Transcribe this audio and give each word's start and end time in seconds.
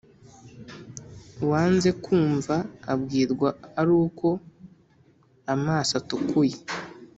Uwanze 1.43 1.89
kwumva 2.03 2.55
abwirwa 2.93 3.49
ari 3.79 3.91
uko 4.05 4.27
amaso 5.53 5.91
atukuye. 6.01 6.55